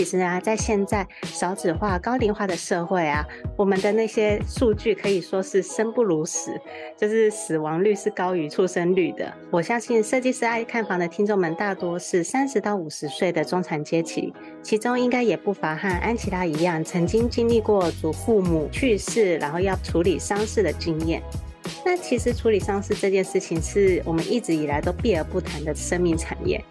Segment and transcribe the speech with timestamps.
[0.00, 3.22] 其实啊，在现在少子化、高龄化的社会啊，
[3.54, 6.58] 我们的那些数据可以说是生不如死，
[6.96, 9.30] 就是死亡率是高于出生率的。
[9.50, 21.22] 我相信设计师爱看房的听众们大多是三十到五十岁的中产阶级，其中应该也不乏和安琪拉一样，曾经经历过祖父母去世，然后要处理丧事的经验。
[21.84, 26.64] 那其实处理丧事这件事情，是我们一直以来都避而不谈的生命产业，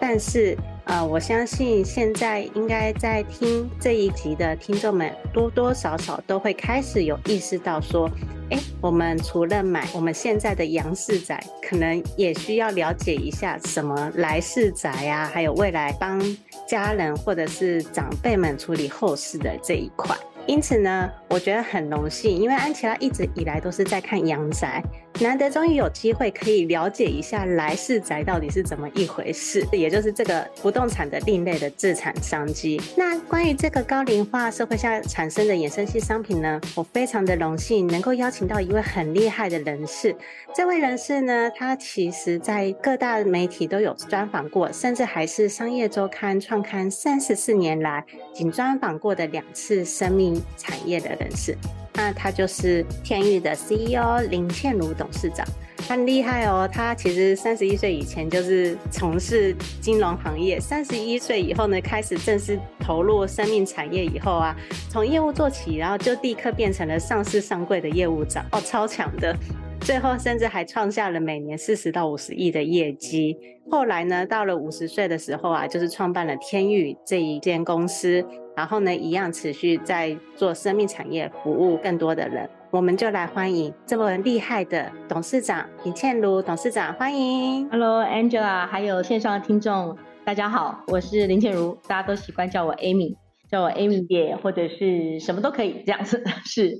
[0.00, 0.56] 但是。
[0.88, 8.08] 呃，我相信现在应该在听这一集的听众们，多多少少都会开始有意识到说，
[8.50, 16.22] 哎，我们除了买我们现在的杨氏宅，可能也需要了解一下什么来世宅啊，还有未来帮
[16.68, 20.16] 家人或者是长辈们处理后事的这一块。
[20.46, 24.80] 因此呢，我觉得很荣幸，因为安琪拉一直以来都是在看阳宅，
[25.20, 32.80] 难得终于有机会可以了解一下来世宅到底是怎么一回事，也就是这个不动产的另类的自产商机。
[32.96, 40.14] 那关于这个高龄化社会下产生的衍生性商品呢，我非常的荣幸能够邀请到一位很厉害的人士。
[40.54, 48.04] 这位人士呢，他其实在各大媒体都有专访过，甚至还是商业周刊创刊三十四年来
[48.34, 51.56] 仅专访过的两次生命产业的人士，
[51.96, 55.46] 那他就是天域的 CEO 林倩如董事长，
[55.88, 56.68] 很厉害哦。
[56.70, 64.54] 他其实三十一岁以前就是从事金融行业，三十一岁以后呢，开始正式投入生命产业以后啊，
[64.90, 69.34] 从业务做起，然后就立刻变成了上市上柜的业务长哦，超强的。
[69.80, 73.36] 最后甚至还创下了每年四十到五十亿的业绩。
[73.70, 78.24] 后来呢，到了五十岁的时候啊，就是创办了天钰这一间公司。
[78.56, 82.48] 然后呢，一样持续在做生命产业，服务更多的人。
[82.70, 87.68] 我们就来欢迎这么厉害的董事长林倩如董事长，欢迎。
[87.70, 93.14] Hello Angela，还有线上的听众，大家好，我是林倩如，大家都习惯叫我 Amy，
[93.50, 96.76] 叫我 Amy 姐，或者是什么都可以这样子， 是。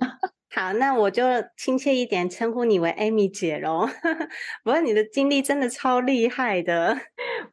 [0.59, 1.23] 好，那我就
[1.55, 3.87] 亲切一点称呼你为 Amy 姐喽。
[4.65, 6.97] 不过你的经历真的超厉害的，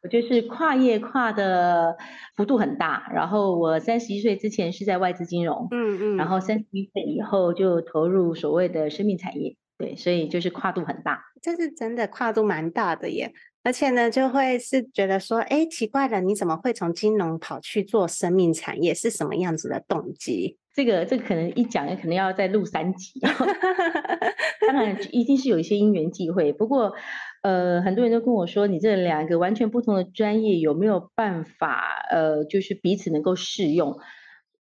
[0.02, 1.94] 我就是跨业跨的
[2.34, 3.06] 幅度很大。
[3.14, 11.22] 然后我三十一岁之前是在外资金融，嗯嗯，然后三十一岁以后就投入所谓的生命产业，对，所以就是跨度很大。
[11.42, 13.30] 这是真的跨度蛮大的耶，
[13.62, 18.94] 而且呢，就会是觉得说，哎，奇怪了，你怎么会从金融跑去做生命产业？
[18.94, 20.56] 是什么样子的动机？
[20.74, 23.20] 这个这个可能一讲也可能要再录三集，
[24.66, 26.52] 当然一定是有一些因缘际会。
[26.52, 26.94] 不过，
[27.42, 33.98] 呃，很多人都跟我说，你这两个完全不同的专业有没有办法，呃，就是彼此能够适用？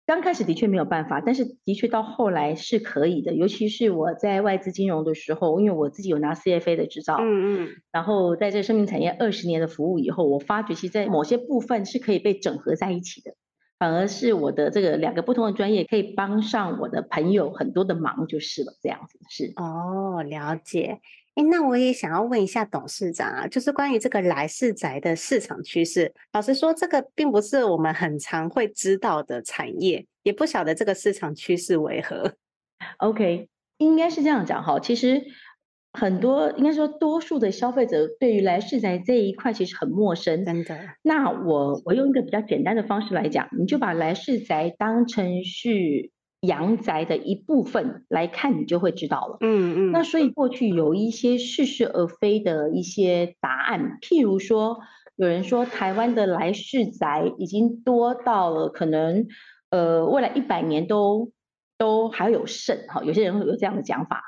[0.05, 3.33] 刚开始的确没有办法，但是的确到后来是可以的。
[3.33, 13.31] 尤其是我在外资金融的时候，因为我自己有拿 CFA 的执照，嗯嗯，然后在这生命产业二十年的服务以后，我发觉其实在某些部分是可以被整合在一起的。
[13.81, 19.51] 反而是我的这个两个不同的专业可以帮上我的朋友很多的忙，就是了，这样子是。
[19.55, 20.99] 哦，了解。
[21.33, 26.13] 诶，那我也想要问一下董事长啊，就是关于这个来世宅的市场趋势。
[26.33, 32.35] 老实说，这个并不是我们很常会知道的产业，也不晓得这个市场趋势为何。
[32.97, 33.49] OK，
[33.79, 35.23] 应该是这样讲哈，其实。
[35.93, 40.45] 很多应该说，多数的消费者对于来世宅这一块其实很陌生。
[40.45, 40.79] 真的。
[41.01, 49.37] 那我我用一个比较简单的方式来讲，你就把来世宅当成是阳宅的一部分来看，你就会知道了。
[49.41, 49.91] 嗯嗯。
[49.91, 54.79] 那所以过去有一些似是而非的一些答案，譬如说，
[55.17, 59.27] 有人说台湾的来世宅已经多到了可能
[59.69, 61.31] 呃未来一百年都
[61.77, 64.23] 都还有剩哈，有些人会有这样的讲法。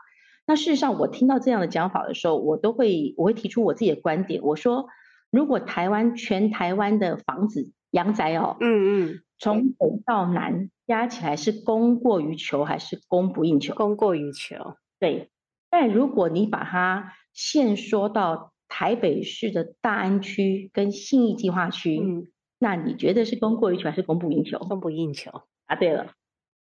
[0.46, 4.42] 那事实上，我听到这样的讲法的时候，我都会我会提出我自己的观点。
[4.44, 4.88] 我说，
[5.32, 13.74] 如果台湾全台湾的房子阳宅哦，嗯嗯，从北到南加起来是供过于求还是供不应求？
[13.74, 14.76] 供过于求。
[15.00, 15.30] 对，
[15.70, 22.28] 但如果你把它限缩到台北市的大安区跟信义计划区，嗯，
[22.60, 24.60] 那你觉得是供过于求还是供不应求？
[24.60, 25.32] 供不应求
[25.68, 26.12] 啊，对了，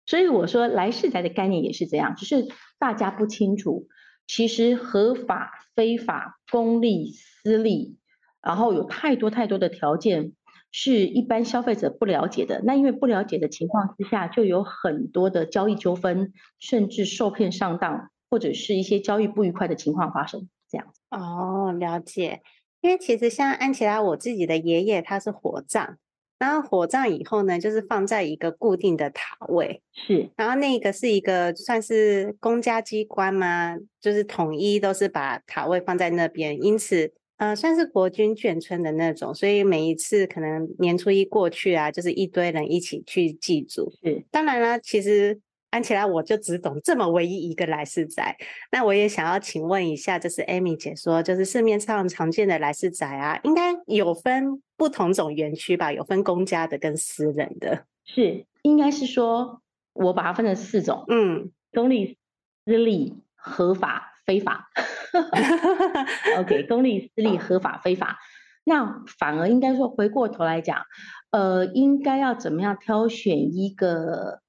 [0.06, 2.49] 所以我说来世宅的概念也是这样，就是
[2.85, 3.89] 大家不清楚，
[4.27, 7.97] 其实合法、非法、公立、私立，
[8.43, 10.33] 然后有太多太多的条件
[10.71, 12.61] 是一般消费者不了解的。
[12.63, 18.11] 那因为不了解的情况之下，就有很多的交易纠纷，甚至受骗上当。
[18.29, 21.01] 或者是一些交易不愉快的情况发生，这样子。
[21.09, 22.43] 哦，了解。
[22.83, 25.97] 因为其实像安琪拉，我自己的爷爷他是火葬，
[26.39, 30.31] 然后火葬以后呢，就是放在一个固定的塔位，是。
[30.37, 33.77] 然后那个是一个算是公家机关嘛？
[34.01, 43.93] 就是统一都是把塔位放在那边，因此呃算是国军眷村的那种，所以每一次可能年初一过去啊，就是一堆人一起去祭祖。
[44.03, 44.25] 是。
[44.31, 45.41] 当然啦，其实。
[45.75, 48.37] 看起来我就只懂这么唯一一个来世宅，
[48.71, 55.91] 那我也想要请问一下，就是 Amy 姐说，就是市面上常见的来世宅啊，应该有分不同种园区吧？
[55.91, 59.62] 有分公家的跟私人的，是应该是说，
[59.94, 62.17] 我把它分成四种，嗯，公立、
[62.65, 64.69] 私立、合法、非法。
[66.38, 68.20] OK，公立、私立、合法、非法，
[68.62, 70.85] 那反而应该说，回过头来讲，
[71.32, 74.44] 呃，应该要怎么样挑选一个？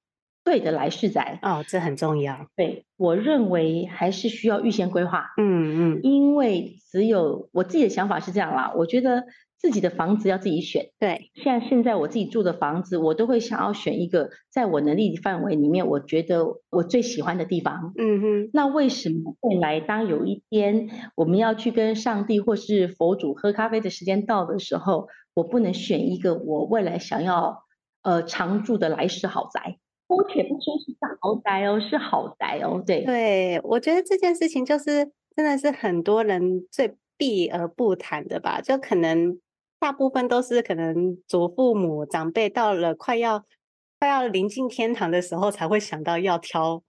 [0.46, 2.46] 对的，来世宅哦，这很重要。
[2.54, 5.26] 对，我认为还是需要预先规划。
[5.36, 8.72] 嗯嗯，因为只有我自己的想法是这样啦。
[8.76, 9.24] 我觉得
[9.58, 10.90] 自己的房子要自己选。
[11.00, 17.92] 对，像现在我自己住的房子，我都会想要选一个在我能力范围里面，我觉得我最喜欢的地方。
[17.98, 18.50] 嗯哼。
[18.52, 27.64] 那为什么未来当有一天我们要去跟上帝或是佛祖喝咖啡的时间到的时候，我不能选一个我未来想要
[28.02, 29.78] 呃常住的来世豪宅？
[30.06, 32.82] 姑且不说是豪宅哦，是豪宅哦。
[32.86, 38.60] 对对，我觉得这件事情就是真的是很多人最避而不谈的吧。
[38.60, 39.38] 就可能
[39.78, 43.44] 大部分都是可能祖父母长辈到了快要
[43.98, 46.82] 快要临近天堂的时候，才会想到要挑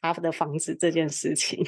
[0.00, 1.64] 他的房子这件事情。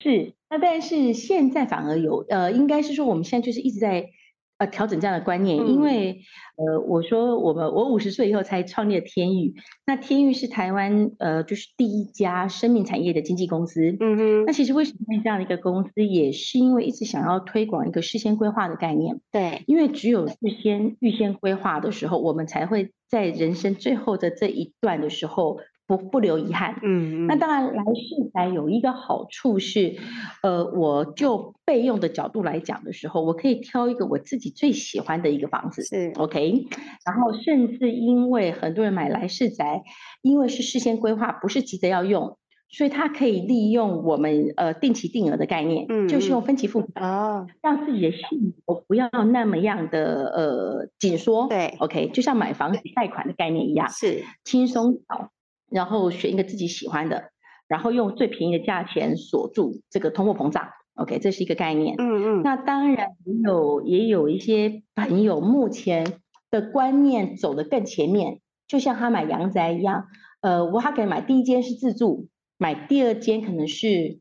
[0.00, 4.10] 是，那但是现在反而有呃，应该是说我们现在就是一直在。
[4.60, 6.20] 呃，调整这样的观念，因为
[6.56, 9.54] 呃，我说我们我五十岁以后才创立天钰，
[9.86, 13.96] 那天钰是台湾呃，就是第一家生命产业的经纪公司。
[13.98, 19.18] 嗯哼，那其实为什么这样的一个公司，也是因为一直想要推广一个事先规划的概念。
[19.32, 25.56] 对，因为只有事先预先规划的时候，我们才会在人生最后的这一段的时候。
[25.90, 29.96] 不不留遗憾，嗯，嗯，那当然来世宅有一个好处是，
[30.44, 36.12] 呃，我就备用的角度来讲的时候，我可以挑一个我自己最喜欢的一个房子，是。
[36.14, 36.68] OK，
[37.04, 39.82] 然后甚至因为很多人买来世宅，
[40.22, 42.38] 因为是事先规划，不是急着要用，
[42.70, 48.54] 所以他可以利用我们呃定期定额的概念，嗯，就是用分期付款哦，让自己的心
[48.86, 54.22] 不要那么样的呃紧缩，对，OK，就像买房子贷款的概念一样，是。
[54.44, 55.30] 轻松好。
[55.70, 57.30] 然后选一个自己喜欢的，
[57.68, 60.68] 然后用最便宜的价钱锁住这个通货膨胀。
[60.94, 61.94] OK，这是一个概念。
[61.98, 62.42] 嗯嗯。
[62.42, 66.20] 那当然也有也有一些朋友目前
[66.50, 70.08] 的观念走得更前面，就像他买阳宅一样。
[70.42, 72.28] 呃，我他可以买第一间是自住，
[72.58, 74.18] 买第二间可能是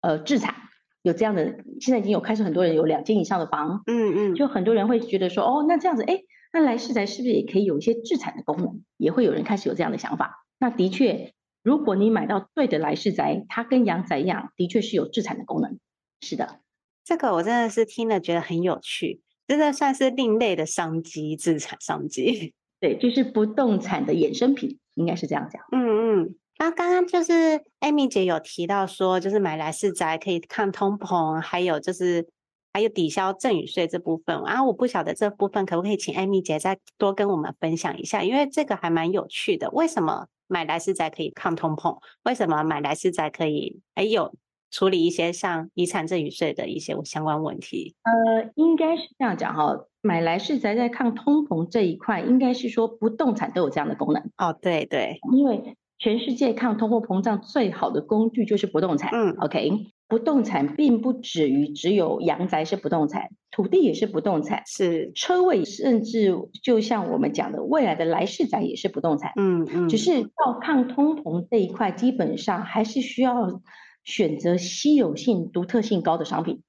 [0.00, 0.54] 呃自产，
[1.02, 1.56] 有这样的。
[1.80, 3.82] 现在已经有开始很多人有两间以上的房。
[3.86, 4.34] 嗯嗯。
[4.34, 6.20] 就很多人会觉得说，哦，那这样子，哎，
[6.52, 8.82] 那来世宅是不是也可以有一些置产的功能？
[8.96, 10.43] 也会有人开始有这样的想法。
[10.58, 11.32] 那的确，
[11.62, 15.78] 如果你买到对的来世宅，它跟阳宅一样，的确是有置产的功能。
[16.20, 16.60] 是的，
[17.04, 22.54] 这个我真的是听了觉得很有趣，真的算是另类的商机，置产商机。
[22.80, 25.62] 对，就是不动产的衍生品，应该是这样讲。
[25.72, 32.28] 嗯嗯，那刚刚就是艾米姐有提到说，就是买来世宅可以抗通膨，还有就是
[32.74, 34.36] 还有抵消赠与税这部分。
[34.42, 39.70] 啊，我不晓得这部分可不可以请 Amy 姐再多跟我们分享一下，因为这个还蛮有趣的。
[39.70, 40.26] 为什么？
[40.46, 44.34] 买来是宅可以抗通膨，为什么买来是宅可以还有
[44.70, 47.96] 处理一些像遗产赠与税的一些相关问题？
[48.02, 54.22] 呃，应该是这样讲哈，买来是宅在抗通膨这一块，应该是说不动产都有这样的功能。
[54.36, 59.10] 哦，对对，因为全世界抗通货膨胀最好的工具就是不动产。
[59.14, 59.93] 嗯，OK。
[60.06, 69.32] 不动产并不止于只有阳宅是不动产，土地也是不动产，是车位，甚至就像我们讲的，未来的来世宅也是不动产。
[69.36, 73.62] 嗯嗯，只是到抗通膨这一块，基本上还是需要
[74.04, 76.62] 选择稀有性、独特性高的商品。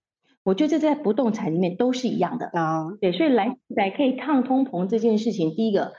[0.44, 2.86] 我觉得这在不动产里面都是一样的啊。
[3.02, 5.92] 对，所以来世宅可以抗通膨这件事情，第一个，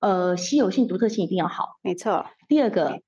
[0.00, 2.26] 呃，稀有性、独特性一定要好，没错。
[2.46, 3.00] 第二个。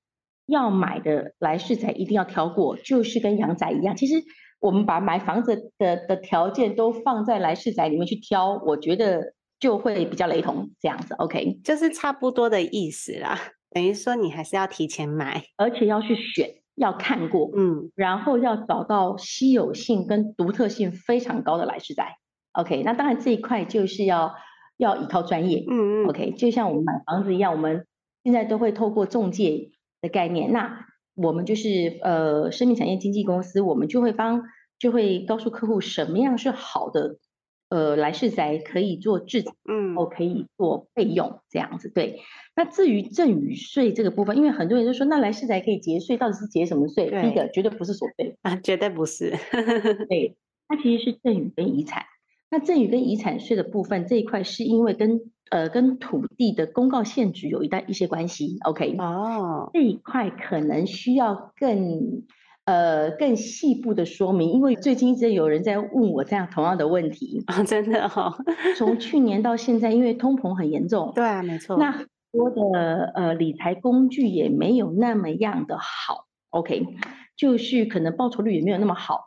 [0.47, 3.95] 要买的来世宅一定要挑过，就是跟阳宅一样。
[3.95, 4.15] 其实
[4.59, 10.71] 我们把买房子的的条件都放在来世宅里面去挑，我觉得就会比较雷同。
[10.79, 13.37] 这样子，OK，就是差不多的意思啦。
[13.71, 22.15] 等于说你还是要提前买，而且要去选，要看过，嗯，然后要找到稀有性跟独特性非常高的来世宅。
[22.53, 24.33] OK，那当然这一块就是要
[24.77, 27.85] 要依靠专业，嗯嗯，OK，就像我们买房子一样，我们
[28.23, 29.71] 现在都会透过中介。
[30.01, 30.85] 的概念，那
[31.15, 34.43] 我们就是呃，生命产业经纪公司，我们就会帮，
[34.77, 37.17] 就会告诉客户什么样是好的，
[37.69, 41.89] 呃，来世宅可以做置产，嗯，哦可以做备用这样子。
[41.89, 42.21] 对，
[42.55, 47.09] 那至于赠与税这个部分，因为很多人都说，那来世宅可以节税，到底是节什么税？
[47.09, 49.33] 第一个绝对不是所得啊，绝对不是。
[50.07, 50.37] 对，
[50.67, 52.03] 它其实是赠与跟遗产。
[52.49, 58.95] 那赠与跟遗产税的部分这一块，是因为跟呃，跟土地的公告限制有一带一些关系，OK？
[58.97, 62.23] 哦，这一块可能需要更
[62.65, 68.35] 呃更细部的说明，因为最近一直有人在问我这样同样的问题啊，真的哈、哦。
[68.77, 71.77] 从 去年到现在，因为通膨很严重，对啊，没错。
[71.77, 76.85] 那很多的呃理财工具也没有那么样的好，OK？
[77.37, 79.26] 就是可能报酬率也没有那么好。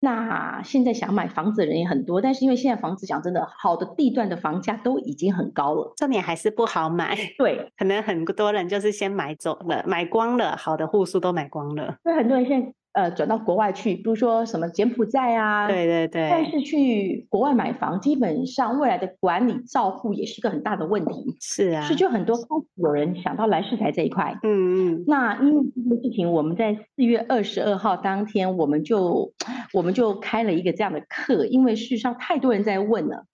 [0.00, 7.16] 那现在想买房子的人也很多，但是因为现在房子讲真的，好的地段的房价都已经很高了，重点还是不好买。
[7.36, 11.96] 对，可能很多人就是先买走了，买光了，好的户数都买光了。
[12.02, 12.72] 所以很多人现在。
[12.98, 16.28] 呃，转到国外去，比如说什么柬埔寨啊，对对对。
[16.28, 21.36] 但是去国外买房，基本上未来的管理照护也是个很大的问题。
[21.40, 24.36] 是啊，是就很多开始有人想到来世财这一块。
[24.42, 25.04] 嗯嗯。
[25.06, 29.32] 那因为这件事情，我们在四月二十二号当天，我们就
[29.72, 33.26] 我们就开了一个这样的课，因为事实上太多人在问了，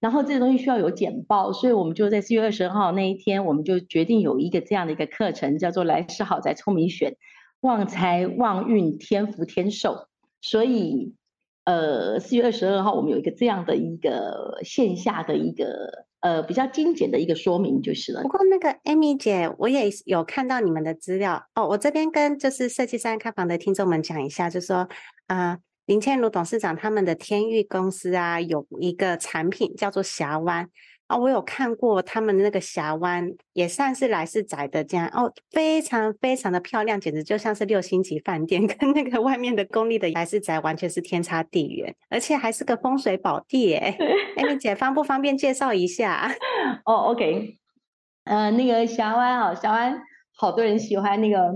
[0.00, 7.16] 然后这个东西需要有简报，所以我们就在四月二十二号那一天，我们就决定有一个这样的一个课程，叫做来世好宅聪明选。
[7.60, 10.06] 旺财、旺运、天福、天寿，
[10.40, 11.14] 所以，
[11.64, 18.22] 呃，四月二十二号我们有一个这样的一个线下的一个呃比较精简的一个说明就是了。
[18.22, 21.68] 不过那个 Amy 姐，我也有看到你们的资料哦。
[21.68, 24.88] 我这边跟就是设计师爱看房的听众们讲一下，就说
[25.26, 30.68] 啊、林倩如董事长他们的天誉公司啊，有一个产品叫做霞湾。
[31.10, 43.96] 哦，我有看过他们那个峡湾，也算是来世宅的家哦，非常非常的漂亮，简直就像是六星级饭店， 跟那个外面的公立的来世宅完全是天差地远，而且还是个风水宝地耶。
[44.38, 46.30] 艾米姐方不方便介绍一下？
[46.86, 47.56] 哦，OK，
[48.24, 50.00] 呃，那个峡湾啊，峡湾
[50.36, 51.52] 好多人喜欢那个。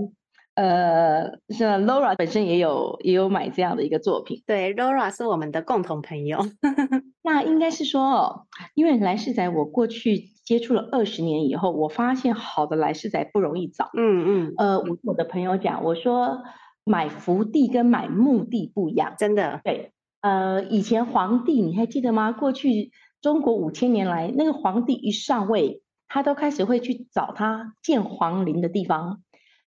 [0.55, 4.41] 呃，是 Laura 本身也有也有买这样的一个作品。
[4.47, 6.39] 对，Laura 是我们的共同朋友。
[7.21, 13.89] 那应该是说，因为来世仔我过去接触了二十年以后，我发现好的来世仔不容易找。
[13.97, 14.53] 嗯嗯。
[14.57, 16.43] 呃，我我的朋友讲，我说
[16.85, 19.59] 买福地跟买墓地不一样，真的。
[19.63, 19.91] 对。
[20.21, 22.31] 呃，以前皇帝你还记得吗？
[22.31, 29.21] 过去中国五千年来，那个皇帝一上位，他都开始会去找他建皇陵的地方。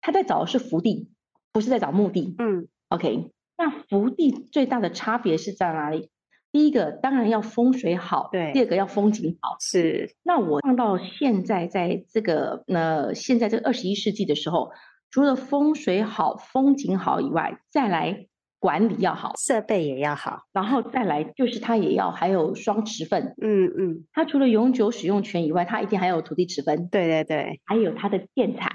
[0.02, 1.08] 他在找的是福地，
[1.52, 2.34] 不是在找墓地。
[2.38, 3.30] 嗯，OK。
[3.56, 6.10] 那福地最大的差别是在哪里？
[6.50, 8.52] 第一个当然要风水好，对。
[8.52, 9.56] 第二个要风景好。
[9.60, 10.14] 是。
[10.22, 14.72] 那我放到现在，在这个呃，现在这个二十一世纪的时候，
[15.10, 18.26] 除了风水好、风景好以外，再来
[18.58, 23.34] 管理要好，设备也要好，然后再来就是它也要还有双持份。
[23.40, 24.04] 嗯嗯。
[24.12, 26.88] 它除了永久使用权以外，它一定还有土地持分。
[26.88, 27.60] 对对对。
[27.64, 28.68] 还有它的建材。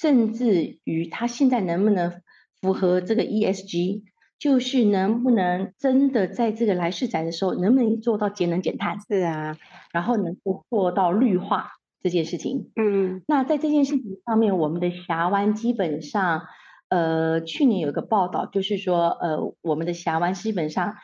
[0.00, 2.20] 甚至于它现在能不能
[2.60, 4.02] 符合这个 ESG，
[4.38, 8.98] 就是能不能真的在这个来世宅的时候，能不能做到节能减碳？
[9.00, 9.56] 是啊，
[9.92, 11.70] 然后能够做到绿化
[12.02, 12.70] 这件事情。
[12.76, 16.42] 嗯，那在这件事情上面，我们的峡湾基本上，
[16.88, 20.96] 呃，去年有个报道，就是说，呃，我们的峡湾基本上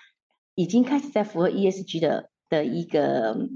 [0.54, 3.48] 已经开始在符合 ESG 的的一个。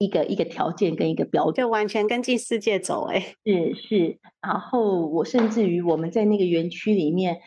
[0.00, 4.18] 一个一个条件跟一个标准，就完全跟进世界走哎、 欸，是是。
[4.40, 7.40] 然后我甚至于我们在那个园区里面，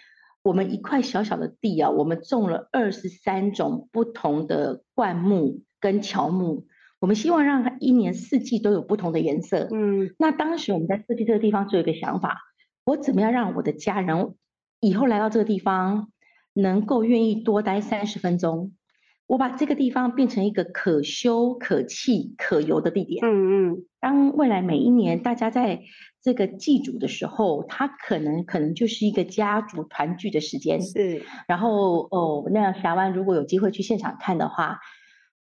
[0.43, 6.67] 我们一块小小的地啊，我们种了二十三种不同的灌木跟乔木，
[7.01, 9.67] 我们希望让它一年四季都有不同的颜色。
[9.71, 12.37] 嗯，那当时我们在设计这个地方，就有一个想法：
[12.85, 14.35] 我怎么样让我的家人
[14.79, 16.11] 以后来到这个地方，
[16.53, 18.73] 能够愿意多待三十分钟？
[19.33, 23.25] 我把这个地方变成一个可修、可憩、可游的地点。
[23.25, 25.81] 嗯嗯，当未来每一年大家在
[26.21, 30.83] 这个祭祖的时候，它可能可能就是一个家族团聚的时间。
[30.83, 31.23] 是。
[31.47, 34.77] 然后哦，那峡湾如果有机会去现场看的话，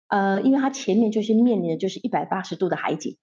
[0.08, 3.18] 呃，因为它前面就是面临的就是一百八十度的海景，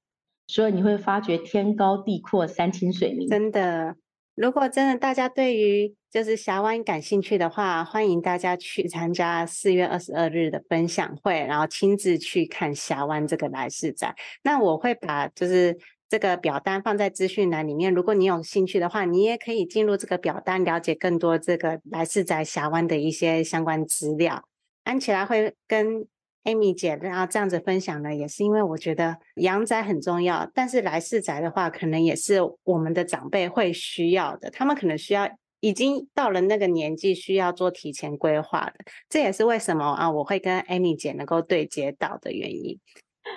[0.48, 3.28] 所以你会发觉天高地阔、山清水明。
[3.28, 3.94] 真的。
[4.40, 14.16] 如果真的大家对于就是峡湾感兴趣的话，欢迎大家去参加四月二十二日的分享会，然后亲自去看峡湾这个来世宅。
[14.42, 15.76] 那我会把就是
[16.08, 24.42] 这个表单放在资讯栏里面，如果你有兴趣的话，你也可以进入这个表单了解更多这个来世宅峡湾的一些相关资料。
[24.84, 26.06] 安琪拉会跟
[26.44, 35.28] Amy 姐然后这样子分享呢，也是因为我觉得阳宅很重要，但是来世宅的话，可能也是我们的长辈会需要的，他们可能需要。
[35.62, 38.76] 已经到了那个年纪，需要做提前规划的，
[39.10, 42.78] 这也是为什么啊，我会跟 Amy 姐能够对接到的原因。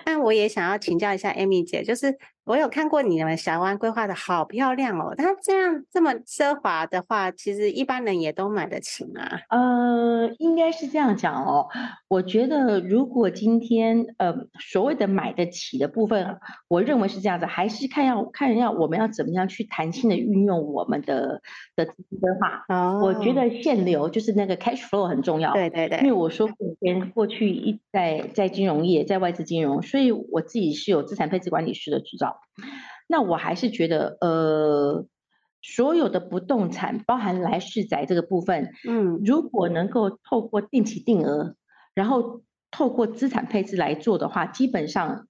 [0.06, 2.18] 但我也想要请教一下 Amy 姐，就是。
[2.46, 9.22] 我有看过你们峡湾规划的好漂亮哦，它这样这么奢华的话，其实一般人也都买得起吗？
[9.50, 11.68] 呃，应该是这样讲哦。
[12.10, 21.42] 我觉得如果今天呃所谓的买得起的部分，我认为是这样子，还是看要看人要我们要怎么样去弹性的运用我们的
[21.78, 22.66] 的资金规划。
[22.68, 25.54] 哦，我觉得现流就是那个 cash flow 很重要。
[25.54, 32.33] 对对对，因为我说过，跟过去一在在金融业，在外资金融，所以我自己是有资产配置管理师的执照。
[33.08, 35.06] 那我还是觉得，呃，
[35.62, 41.56] 所有的不动产，包含来世宅这个部分，嗯，如果能够透过定期定额，
[41.94, 45.28] 然后透过资产配置来做的话，基本上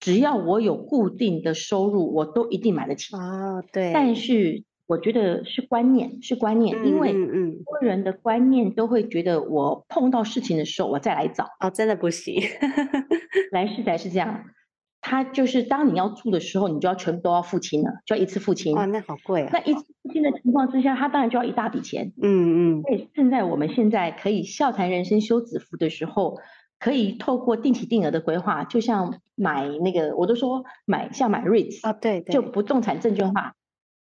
[0.00, 3.14] 只要我有固定的收入，我都一定买得起。
[3.14, 3.92] 哦，对。
[3.92, 11.46] 但是我觉得是观念，是观念，嗯、因为嗯，个人的观念都会觉得，我碰到事情的时候，我再来找。
[11.60, 12.42] 哦，真的不行。
[13.52, 14.44] 来世宅是这样。
[15.02, 18.74] 他就是当你要住的时候，你就要全部都要付清了，就要一次付清。
[18.74, 19.50] 哇，那好贵啊！
[19.52, 22.12] 那一次付清的情况之下，他当然就要一大笔钱。
[22.22, 22.82] 嗯嗯。
[22.82, 26.38] 所以现在我们现在可以笑谈人生休止符的时候，
[26.78, 33.54] 可以透过定期定额的规划，就像买那个，我都说买像买 REITs 啊，对对，就不动产证券化。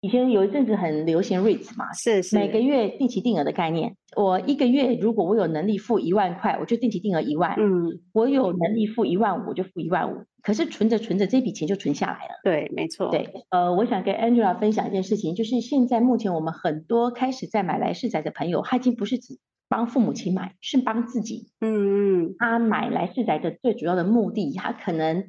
[0.01, 3.95] 以前有一阵子很流行 REITs 嘛，是是，每个月定期定额的概念。
[4.15, 7.55] 我一个月如果我有能力付一万块，我就定期定额一万。
[7.59, 10.23] 嗯，我有能力付一万五，我就付一万五。
[10.41, 12.39] 可是存着存着，这笔钱就存下来了。
[12.45, 13.09] 对，没错。
[13.11, 21.51] 对，呃，我想跟 Angela 分享一件事情，就是现在目前我们很多开始在买来世宅的朋友，他已经不是只帮父母亲买，是帮自己。
[21.59, 25.25] 嗯嗯，他买来世宅的最主要的目的，他可能。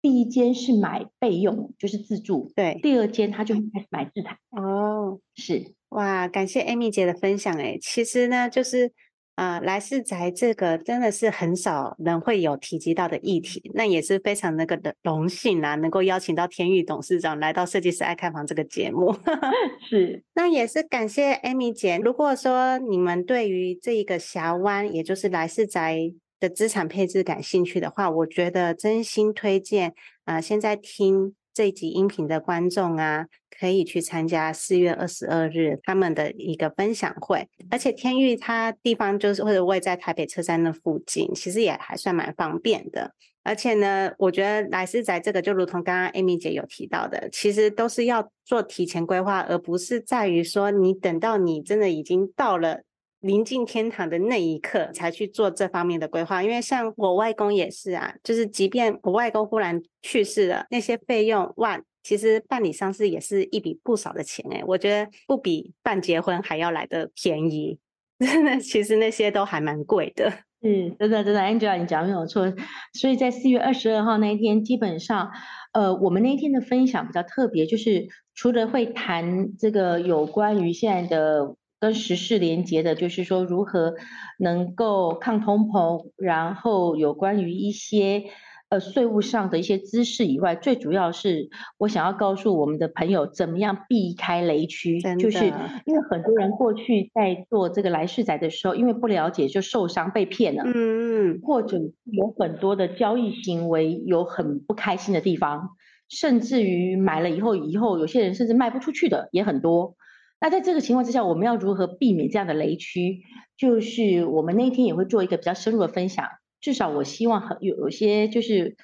[0.00, 2.52] 第一间是买备用，就是自住。
[2.54, 4.38] 对，第二间他就开始买自产。
[4.50, 7.56] 哦，是哇，感谢 Amy 姐的分享。
[7.58, 8.92] 哎，其实呢，就是
[9.34, 19.12] 啊、呃，来世宅这个真的是很少人会有提及到的议题，那也是非常那个的荣幸啊，能够邀请到天宇董事长来到设计师爱看房这个节目。
[19.88, 21.98] 是，那也是感谢 Amy 姐。
[21.98, 26.12] 如果说你们对于这一个峡湾，也就是来世宅。
[26.40, 33.26] 的资产配置感兴趣的话，我觉得真心推荐啊、现在听这集音频的观众啊，
[33.58, 37.48] 可以去参加四月二十二日他们的一个分享会。
[37.70, 43.12] 而且天域它地方就是或者位在台北车站的附近，其实也还算蛮方便的。
[43.42, 52.82] 而且呢，我觉得来世宅这个就如同刚刚 Amy 姐有提到的，其实都是要做提前规划，而不是在于说你等到你真的已经到了。
[53.20, 67.80] 临近天堂的那一刻才去做这方面的规划，因为像我外公也是啊，就是即便我外公忽然去世了，那些费用哇，其实办理丧事也是一笔不少的钱诶，我觉得不比办结婚还要来得便宜，
[68.20, 70.32] 真的，其实那些都还蛮贵的。
[70.62, 72.52] 嗯，真的真的，Angela 你讲没有错，
[72.92, 75.28] 所以在四月二十二号那一天，基本上，
[75.72, 81.56] 呃，我们那一天的分享比较特别，就是除了会谈这个有关于现在的。
[81.80, 83.94] 跟时事连接的，就是说如何
[84.38, 88.24] 能够抗通膨，然后有关于一些
[88.68, 95.46] 呃税务上的一些知识以外，最主要是我想要告诉我们的朋友，怎么样避开雷区，就是
[95.86, 105.70] 因为很多人过去在做这个来世宅的时候，因为不了解就受伤被骗了，嗯嗯，或者有很多的交易行为有很不开心的地方，
[106.08, 109.94] 甚至于买了以后，以后有些人甚至卖不出去的也很多。
[110.40, 113.22] 那在这个情况之下，我们要如何避免这样的雷区？
[113.56, 116.26] 就是我们那一天也会做一个比较深入的分享。
[116.60, 118.76] 至少我希望有有些就是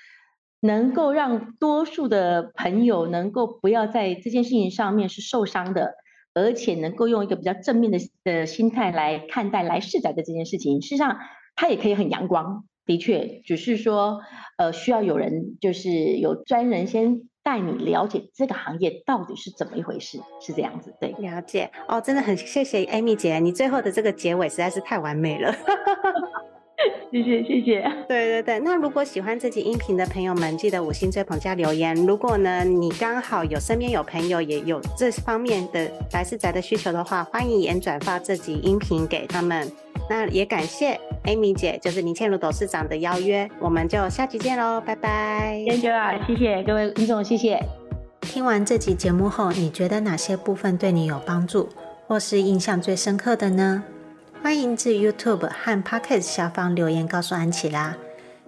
[0.60, 5.94] 能够让多数的朋友能够不要在这件事情上面是受伤的，
[6.34, 10.82] 而且能够用一个比较正面的的心态来看待来世宅的这件事情。
[10.82, 11.18] 事实上，
[11.54, 14.22] 它也可以很阳光，的确，只是说
[14.58, 17.28] 呃需要有人就是有专人先。
[17.44, 25.54] 带你了解这个行业到底是怎么一回事，是这样子，对，了解哦，真的很谢谢 Amy 姐，你最后的这个结尾实在是太完美了。
[27.12, 27.80] 谢谢谢谢。
[28.08, 31.94] 对对对，那如果喜欢这集音频的朋友们，记得五星追捧加留言。
[31.94, 39.70] 如果呢，你刚好有身边有朋友也有这方面的来世宅的需求的话，欢迎也转发这集音频给他们。
[40.08, 45.64] 那也感谢 Amy 姐，就是林倩如董事长的邀约，我们就下集见喽，拜拜。
[45.68, 47.58] 谢谢啊，谢谢各位听众，谢谢。
[48.20, 51.68] 听完这集节目后，你觉得哪些部分对你有帮助，
[52.06, 53.84] 或是印象最深刻的呢？
[54.42, 57.96] 欢迎至 YouTube 和 Podcast 下方留言告诉安琪拉，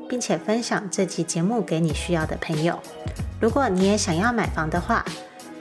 [0.09, 2.79] 并且分享这集节目给你需要的朋友。
[3.41, 5.05] 如果你也想要买房的话，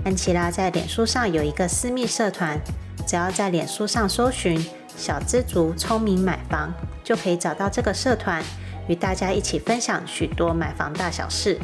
[0.04, 2.60] 安琪拉在脸书上有一个私密社团，
[3.08, 4.58] 只要在脸书上搜寻
[4.98, 8.44] “小资族聪明买房”，就可以找到这个社团，
[8.88, 11.60] 与大家一起分享许多买房大小事。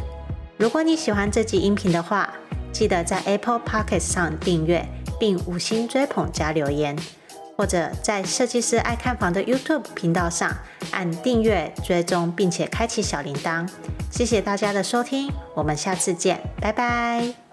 [0.57, 2.33] 如果你喜欢这集音频的话，
[2.71, 4.87] 记得在 Apple Podcast 上订阅，
[5.19, 6.97] 并五星追捧加留言。
[7.57, 10.51] 或者在设计师爱看房的 YouTube 频道上
[10.89, 13.69] 按订阅、追踪，并且开启小铃铛。
[14.09, 17.50] 谢谢大家的收听，我们下次见，拜拜。